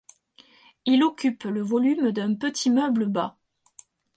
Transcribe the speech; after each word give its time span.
Il 0.85 1.03
occupe 1.03 1.43
le 1.43 1.61
volume 1.61 2.11
d'un 2.11 2.33
petit 2.33 2.71
meuble 2.71 3.05
bas. 3.05 3.37